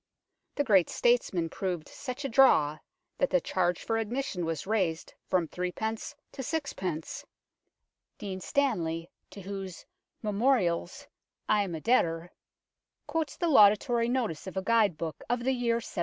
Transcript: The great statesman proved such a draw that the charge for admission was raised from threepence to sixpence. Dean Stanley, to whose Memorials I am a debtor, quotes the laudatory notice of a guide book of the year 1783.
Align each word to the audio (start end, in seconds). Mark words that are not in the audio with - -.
The 0.55 0.63
great 0.63 0.89
statesman 0.89 1.49
proved 1.51 1.87
such 1.87 2.25
a 2.25 2.27
draw 2.27 2.79
that 3.19 3.29
the 3.29 3.39
charge 3.39 3.83
for 3.83 3.99
admission 3.99 4.45
was 4.45 4.65
raised 4.65 5.13
from 5.27 5.47
threepence 5.47 6.15
to 6.31 6.41
sixpence. 6.41 7.23
Dean 8.17 8.39
Stanley, 8.39 9.11
to 9.29 9.41
whose 9.41 9.85
Memorials 10.23 11.05
I 11.47 11.61
am 11.61 11.75
a 11.75 11.81
debtor, 11.81 12.31
quotes 13.05 13.37
the 13.37 13.47
laudatory 13.47 14.09
notice 14.09 14.47
of 14.47 14.57
a 14.57 14.63
guide 14.63 14.97
book 14.97 15.23
of 15.29 15.43
the 15.43 15.51
year 15.53 15.75
1783. 15.75 15.99